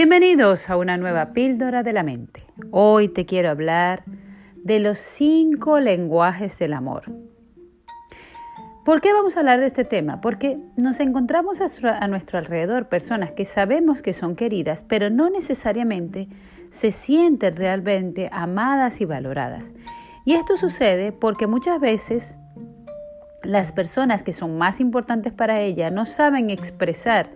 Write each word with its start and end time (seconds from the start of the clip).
Bienvenidos 0.00 0.70
a 0.70 0.76
una 0.76 0.96
nueva 0.96 1.32
píldora 1.32 1.82
de 1.82 1.92
la 1.92 2.04
mente. 2.04 2.44
Hoy 2.70 3.08
te 3.08 3.26
quiero 3.26 3.50
hablar 3.50 4.04
de 4.54 4.78
los 4.78 5.00
cinco 5.00 5.80
lenguajes 5.80 6.56
del 6.60 6.74
amor. 6.74 7.02
¿Por 8.84 9.00
qué 9.00 9.12
vamos 9.12 9.36
a 9.36 9.40
hablar 9.40 9.58
de 9.58 9.66
este 9.66 9.82
tema? 9.82 10.20
Porque 10.20 10.56
nos 10.76 11.00
encontramos 11.00 11.60
a 11.60 12.06
nuestro 12.06 12.38
alrededor 12.38 12.88
personas 12.88 13.32
que 13.32 13.44
sabemos 13.44 14.00
que 14.00 14.12
son 14.12 14.36
queridas, 14.36 14.84
pero 14.88 15.10
no 15.10 15.30
necesariamente 15.30 16.28
se 16.70 16.92
sienten 16.92 17.56
realmente 17.56 18.28
amadas 18.30 19.00
y 19.00 19.04
valoradas. 19.04 19.74
Y 20.24 20.34
esto 20.34 20.56
sucede 20.56 21.10
porque 21.10 21.48
muchas 21.48 21.80
veces 21.80 22.38
las 23.42 23.72
personas 23.72 24.22
que 24.22 24.32
son 24.32 24.58
más 24.58 24.78
importantes 24.78 25.32
para 25.32 25.60
ella 25.60 25.90
no 25.90 26.06
saben 26.06 26.50
expresar 26.50 27.30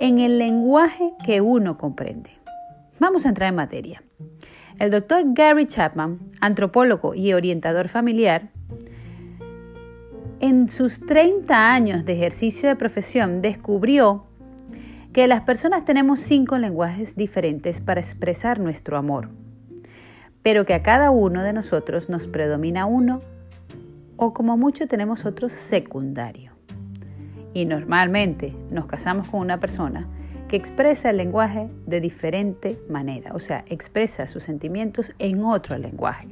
en 0.00 0.20
el 0.20 0.38
lenguaje 0.38 1.12
que 1.24 1.40
uno 1.40 1.78
comprende. 1.78 2.30
Vamos 2.98 3.24
a 3.24 3.30
entrar 3.30 3.48
en 3.48 3.56
materia. 3.56 4.02
El 4.78 4.90
doctor 4.90 5.22
Gary 5.26 5.66
Chapman, 5.66 6.18
antropólogo 6.40 7.14
y 7.14 7.32
orientador 7.32 7.88
familiar, 7.88 8.50
en 10.40 10.70
sus 10.70 11.04
30 11.04 11.72
años 11.72 12.04
de 12.06 12.14
ejercicio 12.14 12.68
de 12.68 12.76
profesión 12.76 13.42
descubrió 13.42 14.24
que 15.12 15.26
las 15.26 15.42
personas 15.42 15.84
tenemos 15.84 16.20
cinco 16.20 16.56
lenguajes 16.56 17.16
diferentes 17.16 17.80
para 17.80 18.00
expresar 18.00 18.58
nuestro 18.58 18.96
amor, 18.96 19.28
pero 20.42 20.64
que 20.64 20.74
a 20.74 20.82
cada 20.82 21.10
uno 21.10 21.42
de 21.42 21.52
nosotros 21.52 22.08
nos 22.08 22.26
predomina 22.26 22.86
uno 22.86 23.20
o 24.16 24.32
como 24.32 24.56
mucho 24.56 24.86
tenemos 24.86 25.26
otro 25.26 25.48
secundario. 25.48 26.52
Y 27.52 27.64
normalmente 27.64 28.54
nos 28.70 28.86
casamos 28.86 29.28
con 29.28 29.40
una 29.40 29.58
persona 29.58 30.06
que 30.48 30.56
expresa 30.56 31.10
el 31.10 31.16
lenguaje 31.16 31.68
de 31.86 32.00
diferente 32.00 32.80
manera, 32.88 33.32
o 33.34 33.38
sea, 33.38 33.64
expresa 33.68 34.26
sus 34.26 34.42
sentimientos 34.42 35.12
en 35.18 35.44
otro 35.44 35.78
lenguaje. 35.78 36.28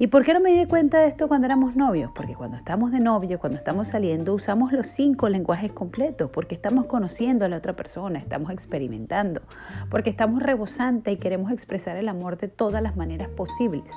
¿Y 0.00 0.06
por 0.06 0.24
qué 0.24 0.32
no 0.32 0.40
me 0.40 0.58
di 0.58 0.64
cuenta 0.64 0.98
de 0.98 1.08
esto 1.08 1.28
cuando 1.28 1.46
éramos 1.46 1.76
novios? 1.76 2.10
Porque 2.14 2.34
cuando 2.34 2.56
estamos 2.56 2.90
de 2.90 3.00
novios, 3.00 3.38
cuando 3.38 3.58
estamos 3.58 3.88
saliendo, 3.88 4.32
usamos 4.34 4.72
los 4.72 4.86
cinco 4.86 5.28
lenguajes 5.28 5.72
completos, 5.72 6.30
porque 6.30 6.54
estamos 6.54 6.86
conociendo 6.86 7.44
a 7.44 7.48
la 7.48 7.58
otra 7.58 7.76
persona, 7.76 8.18
estamos 8.18 8.50
experimentando, 8.50 9.42
porque 9.90 10.08
estamos 10.08 10.42
rebosantes 10.42 11.12
y 11.12 11.18
queremos 11.18 11.52
expresar 11.52 11.98
el 11.98 12.08
amor 12.08 12.38
de 12.38 12.48
todas 12.48 12.82
las 12.82 12.96
maneras 12.96 13.28
posibles. 13.28 13.92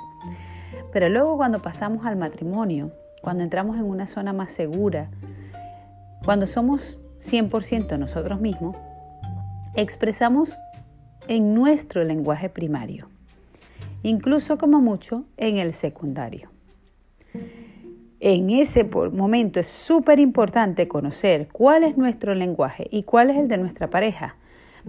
Pero 0.92 1.08
luego 1.08 1.38
cuando 1.38 1.62
pasamos 1.62 2.04
al 2.04 2.16
matrimonio, 2.16 2.92
cuando 3.22 3.42
entramos 3.42 3.78
en 3.78 3.84
una 3.84 4.06
zona 4.06 4.34
más 4.34 4.52
segura, 4.52 5.08
cuando 6.24 6.46
somos 6.46 6.98
100% 7.20 7.98
nosotros 7.98 8.40
mismos, 8.40 8.76
expresamos 9.74 10.56
en 11.28 11.54
nuestro 11.54 12.04
lenguaje 12.04 12.48
primario, 12.48 13.08
incluso 14.02 14.56
como 14.58 14.80
mucho 14.80 15.24
en 15.36 15.58
el 15.58 15.72
secundario. 15.72 16.50
En 18.20 18.48
ese 18.48 18.84
momento 18.84 19.60
es 19.60 19.66
súper 19.66 20.18
importante 20.18 20.88
conocer 20.88 21.48
cuál 21.52 21.84
es 21.84 21.98
nuestro 21.98 22.34
lenguaje 22.34 22.88
y 22.90 23.02
cuál 23.02 23.30
es 23.30 23.36
el 23.36 23.48
de 23.48 23.58
nuestra 23.58 23.90
pareja, 23.90 24.36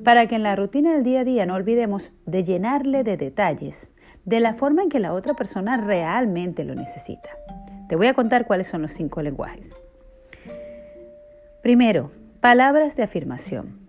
para 0.04 0.28
que 0.28 0.36
en 0.36 0.44
la 0.44 0.56
rutina 0.56 0.94
del 0.94 1.04
día 1.04 1.22
a 1.22 1.26
día 1.26 1.46
no 1.46 1.56
olvidemos 1.56 2.14
de 2.26 2.44
llenarle 2.44 3.04
de 3.04 3.18
detalles 3.18 3.92
de 4.24 4.40
la 4.40 4.54
forma 4.54 4.84
en 4.84 4.90
que 4.90 5.00
la 5.00 5.14
otra 5.14 5.34
persona 5.34 5.78
realmente 5.78 6.64
lo 6.64 6.76
necesita. 6.76 7.30
Te 7.90 7.96
voy 7.96 8.08
a 8.08 8.14
contar 8.14 8.48
cuáles 8.48 8.68
son 8.68 8.82
los 8.82 8.94
cinco 8.94 9.22
lenguajes. 9.22 9.76
Primero, 11.66 12.12
palabras 12.42 12.96
de 12.96 13.02
afirmación. 13.02 13.80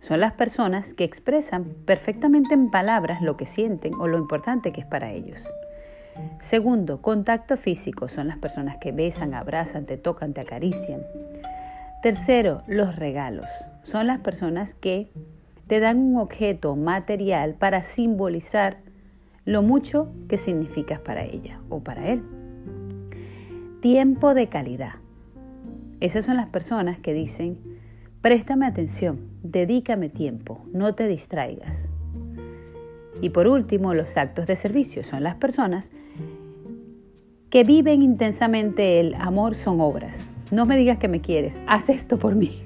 Son 0.00 0.20
las 0.20 0.34
personas 0.34 0.92
que 0.92 1.04
expresan 1.04 1.64
perfectamente 1.86 2.52
en 2.52 2.70
palabras 2.70 3.22
lo 3.22 3.38
que 3.38 3.46
sienten 3.46 3.94
o 3.94 4.06
lo 4.06 4.18
importante 4.18 4.70
que 4.70 4.82
es 4.82 4.86
para 4.86 5.10
ellos. 5.10 5.48
Segundo, 6.40 7.00
contacto 7.00 7.56
físico. 7.56 8.10
Son 8.10 8.28
las 8.28 8.36
personas 8.36 8.76
que 8.82 8.92
besan, 8.92 9.32
abrazan, 9.32 9.86
te 9.86 9.96
tocan, 9.96 10.34
te 10.34 10.42
acarician. 10.42 11.00
Tercero, 12.02 12.64
los 12.66 12.96
regalos. 12.96 13.48
Son 13.82 14.06
las 14.06 14.18
personas 14.18 14.74
que 14.74 15.10
te 15.66 15.80
dan 15.80 15.96
un 15.96 16.18
objeto 16.18 16.76
material 16.76 17.54
para 17.54 17.82
simbolizar 17.82 18.76
lo 19.46 19.62
mucho 19.62 20.12
que 20.28 20.36
significas 20.36 21.00
para 21.00 21.22
ella 21.22 21.60
o 21.70 21.80
para 21.80 22.08
él. 22.08 22.22
Tiempo 23.80 24.34
de 24.34 24.50
calidad. 24.50 24.96
Esas 26.04 26.26
son 26.26 26.36
las 26.36 26.48
personas 26.48 26.98
que 26.98 27.14
dicen, 27.14 27.56
préstame 28.20 28.66
atención, 28.66 29.20
dedícame 29.42 30.10
tiempo, 30.10 30.60
no 30.70 30.94
te 30.94 31.08
distraigas. 31.08 31.88
Y 33.22 33.30
por 33.30 33.46
último, 33.46 33.94
los 33.94 34.14
actos 34.18 34.46
de 34.46 34.54
servicio 34.54 35.02
son 35.02 35.22
las 35.22 35.36
personas 35.36 35.90
que 37.48 37.64
viven 37.64 38.02
intensamente 38.02 39.00
el 39.00 39.14
amor 39.14 39.54
son 39.54 39.80
obras. 39.80 40.28
No 40.50 40.66
me 40.66 40.76
digas 40.76 40.98
que 40.98 41.08
me 41.08 41.22
quieres, 41.22 41.58
haz 41.66 41.88
esto 41.88 42.18
por 42.18 42.34
mí. 42.34 42.62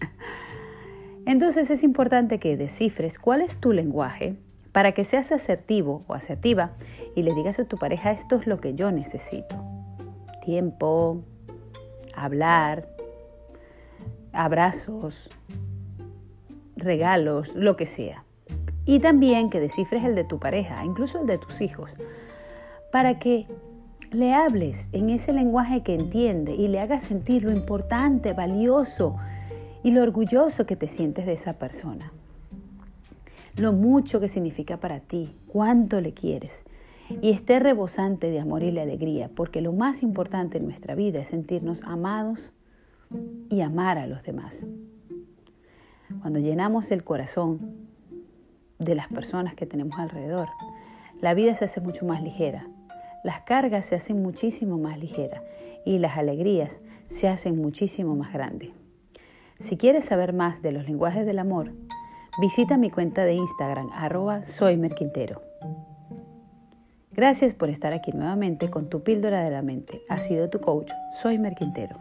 Entonces 1.26 1.68
es 1.68 1.82
importante 1.82 2.38
que 2.38 2.56
descifres 2.56 3.18
cuál 3.18 3.42
es 3.42 3.58
tu 3.58 3.74
lenguaje 3.74 4.36
para 4.72 4.92
que 4.92 5.04
seas 5.04 5.30
asertivo 5.30 6.04
o 6.06 6.14
asertiva 6.14 6.70
y 7.14 7.22
le 7.22 7.34
digas 7.34 7.58
a 7.58 7.66
tu 7.66 7.76
pareja 7.76 8.12
esto 8.12 8.36
es 8.36 8.46
lo 8.46 8.62
que 8.62 8.72
yo 8.72 8.90
necesito. 8.92 9.62
Tiempo, 10.42 11.22
hablar, 12.24 12.88
abrazos, 14.32 15.28
regalos, 16.76 17.54
lo 17.54 17.76
que 17.76 17.86
sea. 17.86 18.24
Y 18.84 19.00
también 19.00 19.50
que 19.50 19.60
descifres 19.60 20.04
el 20.04 20.14
de 20.14 20.24
tu 20.24 20.38
pareja, 20.38 20.84
incluso 20.84 21.20
el 21.20 21.26
de 21.26 21.38
tus 21.38 21.60
hijos, 21.60 21.90
para 22.90 23.18
que 23.18 23.46
le 24.10 24.32
hables 24.32 24.88
en 24.92 25.10
ese 25.10 25.32
lenguaje 25.32 25.82
que 25.82 25.94
entiende 25.94 26.54
y 26.54 26.68
le 26.68 26.80
hagas 26.80 27.02
sentir 27.02 27.44
lo 27.44 27.52
importante, 27.52 28.32
valioso 28.32 29.16
y 29.82 29.90
lo 29.90 30.02
orgulloso 30.02 30.64
que 30.64 30.76
te 30.76 30.86
sientes 30.86 31.26
de 31.26 31.34
esa 31.34 31.54
persona 31.54 32.12
lo 33.58 33.72
mucho 33.72 34.20
que 34.20 34.28
significa 34.28 34.78
para 34.78 35.00
ti, 35.00 35.34
cuánto 35.46 36.00
le 36.00 36.12
quieres. 36.12 36.64
Y 37.22 37.30
esté 37.30 37.58
rebosante 37.58 38.30
de 38.30 38.40
amor 38.40 38.62
y 38.62 38.70
de 38.70 38.80
alegría, 38.80 39.30
porque 39.34 39.60
lo 39.60 39.72
más 39.72 40.02
importante 40.02 40.58
en 40.58 40.66
nuestra 40.66 40.94
vida 40.94 41.20
es 41.20 41.28
sentirnos 41.28 41.82
amados 41.82 42.52
y 43.48 43.60
amar 43.62 43.98
a 43.98 44.06
los 44.06 44.22
demás. 44.22 44.54
Cuando 46.20 46.38
llenamos 46.38 46.90
el 46.90 47.04
corazón 47.04 47.88
de 48.78 48.94
las 48.94 49.08
personas 49.08 49.54
que 49.54 49.66
tenemos 49.66 49.98
alrededor, 49.98 50.48
la 51.20 51.34
vida 51.34 51.54
se 51.54 51.64
hace 51.64 51.80
mucho 51.80 52.06
más 52.06 52.22
ligera, 52.22 52.66
las 53.24 53.42
cargas 53.42 53.86
se 53.86 53.96
hacen 53.96 54.22
muchísimo 54.22 54.78
más 54.78 54.98
ligeras 54.98 55.42
y 55.84 55.98
las 55.98 56.16
alegrías 56.16 56.78
se 57.08 57.28
hacen 57.28 57.60
muchísimo 57.60 58.14
más 58.14 58.32
grandes. 58.32 58.70
Si 59.60 59.76
quieres 59.76 60.04
saber 60.04 60.32
más 60.32 60.62
de 60.62 60.72
los 60.72 60.86
lenguajes 60.86 61.26
del 61.26 61.40
amor, 61.40 61.72
Visita 62.40 62.76
mi 62.76 62.88
cuenta 62.88 63.24
de 63.24 63.34
Instagram, 63.34 63.90
arroba 63.92 64.44
soymerquintero. 64.44 65.42
Gracias 67.18 67.52
por 67.52 67.68
estar 67.68 67.92
aquí 67.92 68.12
nuevamente 68.12 68.70
con 68.70 68.88
tu 68.88 69.02
píldora 69.02 69.42
de 69.42 69.50
la 69.50 69.60
mente. 69.60 70.02
Ha 70.08 70.18
sido 70.18 70.48
tu 70.50 70.60
coach, 70.60 70.88
Soy 71.20 71.36
Merquintero. 71.36 71.96